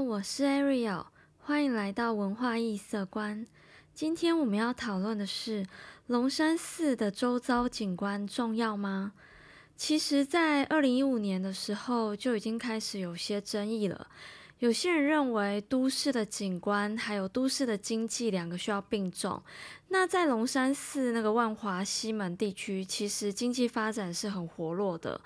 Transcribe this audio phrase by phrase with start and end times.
[0.00, 1.04] 我是 Ariel，
[1.40, 3.46] 欢迎来到文化异色观。
[3.94, 5.66] 今天我们要讨论的是
[6.06, 9.12] 龙山寺的周遭景观重要吗？
[9.76, 14.06] 其实，在二零一五年的时候就已经开始有些争议了。
[14.60, 19.42] 有些人认为都市的景观还有都市的经济两个需要并重。
[19.88, 25.20] 那在龙山寺那个万华西门地区，其实经济发展是很活络的，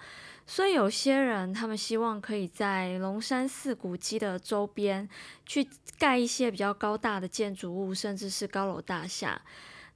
[0.46, 5.08] 所以有些人他们希望可以在龙山寺古迹的周边
[5.46, 5.66] 去
[5.98, 9.40] 盖一些比较高大的建筑物，甚至是高楼大厦。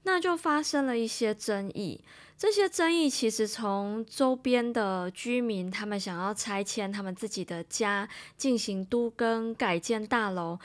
[0.04, 2.00] 那就发生了一些争议，
[2.38, 10.58] 这些争议其实从周边的居民他们想要拆迁他们自己的家，进行都更改建大楼。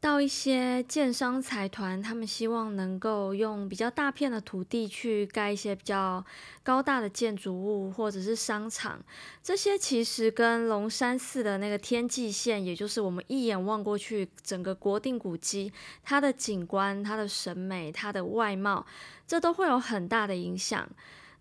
[0.00, 6.24] 到一些建商财团，他们希望能够用比较大片的土地去盖一些比较
[6.62, 8.98] 高大的建筑物，或者是商场。
[9.42, 15.70] 这些其实跟龙山寺的那个天际线，也就是我们一眼望过去整个国定古迹，
[16.02, 18.86] 它的景观、它的审美、它的外貌，
[19.26, 20.88] 这都会有很大的影响。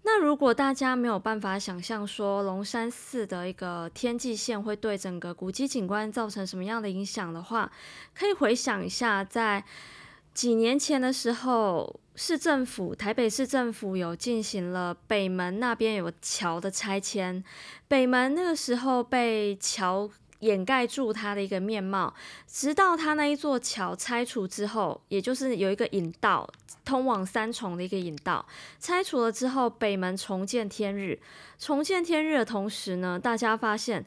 [0.04, 7.72] 那如果大家没有办法想象说龙山寺的一个天际线会对整个古迹景观造成什么样的影响的话，
[8.16, 9.64] 可以回想一下，在
[10.34, 17.44] 几年前的时候，市政府台北市政府有进行了北门那边有个桥的拆迁，
[17.88, 20.10] 北门那个时候被桥。
[20.40, 22.14] 掩盖住他的一个面貌，
[22.48, 26.50] 直到他那一座桥拆除之后，也就是有一个引道
[26.84, 28.46] 通往三重的一个引道，
[28.80, 31.20] 拆除了之后，北门重见天日。
[31.58, 34.06] 重见天日的同时呢，大家发现。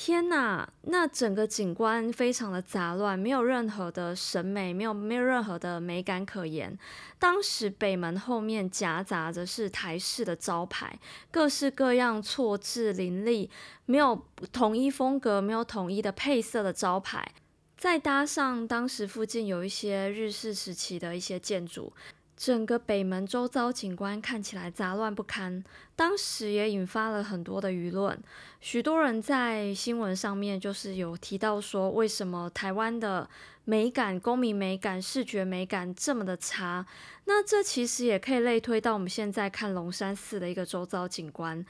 [0.00, 6.78] 天呐，那整个景观非常的杂乱，没有任何的审美，没有没有任何的美感可言。
[7.18, 10.96] 当时北门后面夹杂着是台式的招牌，
[11.32, 13.50] 各式各样错字林立，
[13.86, 17.32] 没有统一风格，没有统一的配色的招牌，
[17.76, 21.92] 再搭上当时附近有一些日式时期的一些建筑。
[22.38, 25.64] 整个北门周遭景观看起来杂乱不堪，
[25.96, 28.16] 当时也引发了很多的舆论。
[28.60, 33.28] 许多人在新闻上面就是有提到说，为什么台湾的
[33.64, 36.86] 美感、公民美感、视觉美感这么的差？
[37.24, 41.66] 那这其实也可以类推到我们现在看龙山寺的一个周遭景观。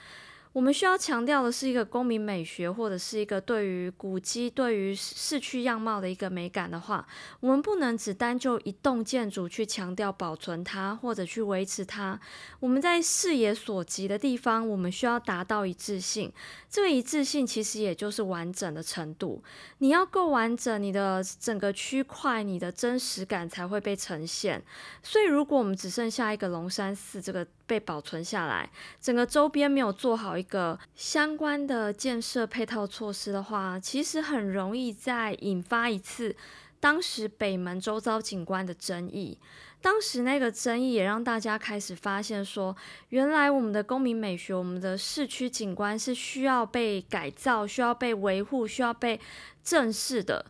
[0.58, 7.06] 我们需要强调的是一个公民美学，或者是一个对于古迹、对于市区样貌的一个美感的话，
[7.38, 12.18] 我们不能只单就一栋建筑去强调保存它，或者去维持它。
[12.58, 16.32] 我们在视野所及的地方，我们需要达到一致性。
[16.68, 19.40] 这个一致性其实也就是完整的程度。
[19.78, 24.60] 你要够完整，你的整个区块，你的真实感才会被呈现。
[25.04, 28.68] 所以，如果我们只剩下一个龙山寺这个被保存下来，
[28.98, 36.34] 整个周边没有做好一个相关的建设配套措施的话，其实很容易再引发一次
[36.80, 39.38] 当时北门周遭景观的争议。
[39.80, 42.74] 当时那个争议也让大家开始发现，说
[43.10, 49.20] 原来我们的公民美学、我们的市区景观是需要被改造、需要被维护、需要被
[49.62, 50.46] 正视的。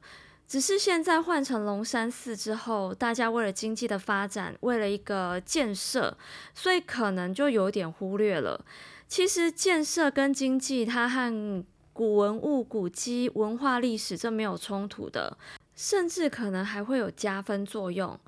[0.49, 6.17] 只是现在换成龙山寺之后，大家为了经济的发展，为了一个建设，
[6.55, 8.65] 所以可能就有点忽略了。
[9.07, 15.37] 其实建设跟经济，它和古文物、古迹、文化历史这没有冲突的，
[15.77, 18.19] 甚至可能还会有加分作用。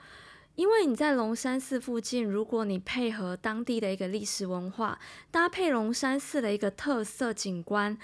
[0.56, 4.98] 因为你在龙山寺附近，如果你配合当地的一个历史文化，
[5.30, 7.96] 搭配龙山寺的一个特色景观。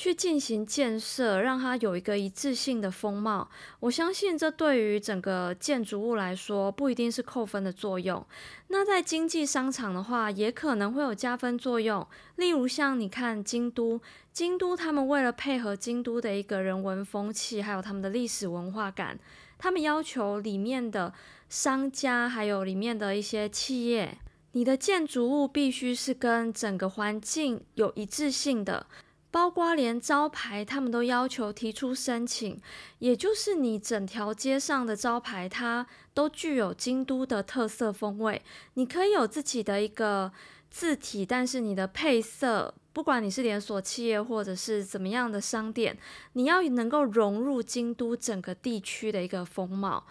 [0.00, 3.50] 去进行建设，让它有一个一致性的风貌。
[3.80, 8.24] 我相信这对于整个建筑物来说，不一定是扣分的作用。
[8.68, 12.06] 那在经济商场的话，也可能会有加分作用。
[12.36, 14.00] 例如像你看京都，
[14.32, 19.18] 京都他们为了配合京都的一个人文风气，还有他们的历史文化感，
[19.58, 21.12] 他们要求里面的
[21.50, 24.16] 商家还有里面的一些企业，
[24.52, 28.86] 你的建筑物必须是跟整个环境有一致性的。
[29.30, 32.60] 包括连招牌，他们都要求提出申请，
[32.98, 38.42] 也就是你整条街上的招牌，它都具有京都的特色风味。
[38.74, 40.32] 你可以有自己的一个
[40.68, 45.96] 字体，但是你的配色，不管你是连锁企业或者是怎么样的商店，
[46.32, 50.04] 你要能够融入京都整个地区的一个风貌。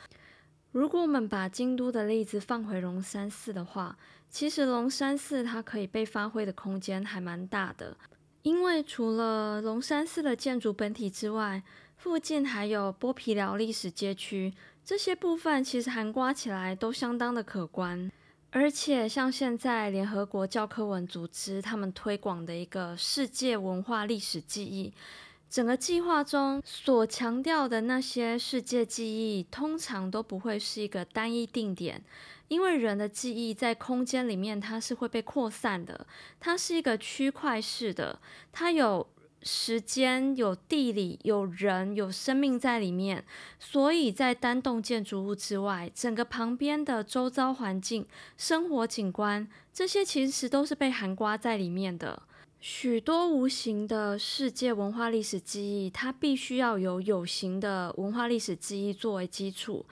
[0.71, 3.97] 如果我们把京都的例子放回龙山寺的话，
[4.29, 7.97] 其实龙山寺它可以被发挥的空间还蛮大的。
[8.49, 11.61] 因为除了龙山寺的建筑本体之外，
[11.97, 14.51] 附近还有剥皮寮历史街区，
[14.83, 18.11] 这些部分其实含刮起来都相当的可观。
[18.49, 24.91] 而且像现在联合国教科文组织他们推广的一个世界文化历史记忆，
[25.49, 32.03] 整个计划中所强调的那些世界记忆，通常都不会是一个单一定点，
[32.49, 36.05] 因为人的记忆在空间里面它是会被扩散的，
[36.39, 38.19] 它是一个区块式的，
[38.51, 39.07] 它有
[39.41, 43.25] 时间、有地理、有人、有生命在里面，
[43.57, 48.05] 所以在单栋建筑物之外，整个旁边的周遭环境、
[48.37, 52.21] 生活景观，这些其实都是被含刮在里面的。
[52.61, 59.85] 许多无形的世界文化历史记忆，它必须要有有形的文化历史记忆作为基础。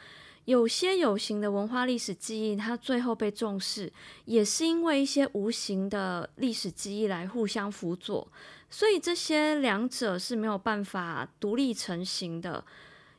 [0.44, 3.92] 有些有形的文化历史记忆，它最后被重视，
[4.26, 8.28] 也是因为一些无形的历史记忆来互相辅佐。
[8.70, 12.62] 所以这些两者是没有办法独立成型的。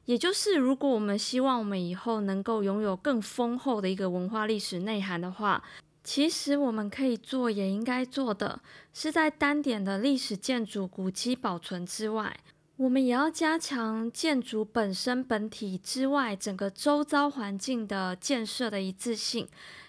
[0.04, 5.62] 也就是，如果我们希望我们以后能够拥有更丰厚的一个文化历史内涵的话，
[6.10, 8.62] 其实我们可以做，也应该做的，
[8.94, 12.34] 是在单点的历史建筑古迹保存之外，
[12.78, 19.46] 我们也要加强建筑本身本体之外，整个周遭环境的建设的一致性，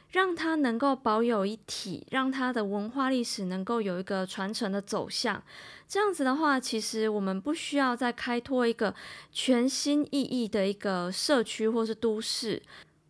[0.10, 5.42] 让它能够保有一体，让它的文化历史能够有一个传承的走向。
[5.88, 8.94] 这样子的话，其实我们不需要再开拓一个
[9.32, 12.62] 全新意义的一个社区或是都市。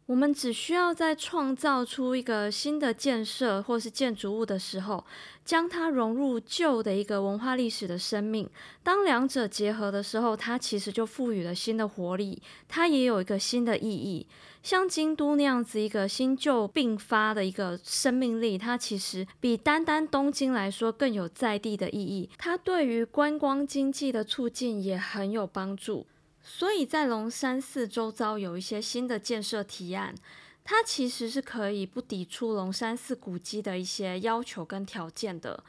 [0.09, 5.06] 我们只需要在创造出一个新的建设或是建筑物的时候，
[5.45, 8.50] 将它融入旧的一个文化历史的生命。
[8.81, 14.25] 当两者结合的时候，它其实就赋予了新的活力，它也有一个新的意义。
[14.63, 22.27] 像京都那样子一个新旧并发的一个生命力，它其实比单单东京来说更有在地的意义。
[22.39, 26.07] 它对于观光经济的促进也很有帮助。
[26.41, 30.15] 所以在龙山寺周遭有一些新的建设提案，
[30.63, 35.63] 它其实是可以不抵触龙山寺古迹的一些要求跟条件的。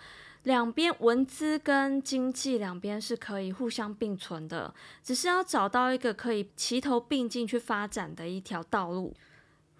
[0.44, 4.72] 两边文资跟经济两边是可以互相并存的，
[5.02, 9.14] 只是要找到一个可以齐头并进去发展的一条道路。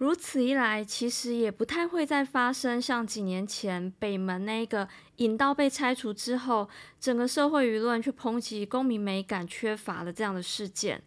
[0.01, 6.67] 如此一来，其实也不太会再发生像几年前北门那个引道被拆除之后，
[6.99, 10.99] 整个社会舆论去抨击公民美感缺乏的这样的事件。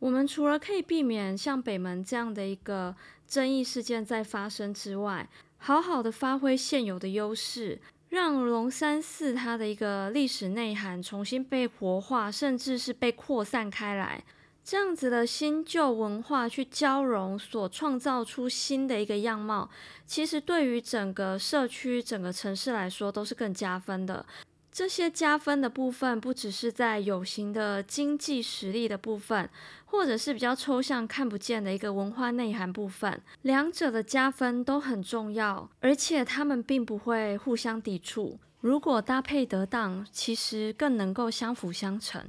[0.00, 2.92] 我们除了可以避免像北门这样的一个
[3.24, 14.24] 争议事件再发生之外，好好的发挥现有的优势，让龙山寺它的一个历史内涵重新被活化，甚至是被扩散开来。
[14.62, 19.68] 这样子的新旧文化去交融，所创造出新的一个样貌，
[20.06, 24.24] 其实对于整个社区、整个城市来说都是更加分的。
[24.70, 29.50] 这些加分的部分，不只是在有形的经济实力的部分，
[29.86, 38.38] 或者是比较抽象看不见的一个文化内涵部分，两者的加分都很重要，而且他们并不会互相抵触。
[38.60, 42.24] 如果搭配得当，其实更能够相辅相成。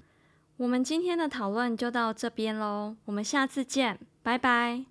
[0.61, 4.90] 我们今天的讨论就到这边喽，我们下次见，拜拜。